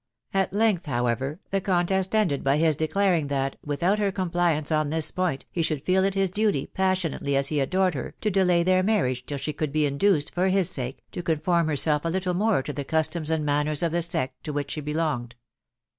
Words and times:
At 0.33 0.51
length, 0.51 0.87
however, 0.87 1.39
the 1.51 1.61
cav 1.61 1.85
test 1.85 2.15
ended 2.15 2.43
by 2.43 2.57
his 2.57 2.75
declaring 2.75 3.27
that, 3.27 3.57
without 3.63 3.99
her 3.99 4.11
compliance 4.11 4.71
on 4.71 4.89
this 4.89 5.11
point, 5.11 5.45
he 5.51 5.61
should 5.61 5.85
feel 5.85 6.03
it 6.03 6.15
his 6.15 6.31
duty, 6.31 6.65
passionately 6.65 7.35
as 7.37 7.49
he 7.49 7.59
adored 7.59 7.93
her, 7.93 8.15
to 8.21 8.31
delay 8.31 8.63
their 8.63 8.81
marriage 8.81 9.27
till 9.27 9.37
she 9.37 9.53
could 9.53 9.71
be 9.71 9.85
induced, 9.85 10.31
lor 10.35 10.47
his 10.47 10.71
sake, 10.71 11.03
to 11.11 11.21
conform 11.21 11.67
herself 11.67 12.03
a 12.03 12.09
little 12.09 12.33
more 12.33 12.63
to 12.63 12.73
the 12.73 12.83
customs 12.83 13.29
and 13.29 13.45
man 13.45 13.67
ners 13.67 13.83
of 13.83 13.91
the 13.91 14.01
sect 14.01 14.43
to 14.43 14.51
which 14.51 14.73
he 14.73 14.81
belonged. 14.81 15.35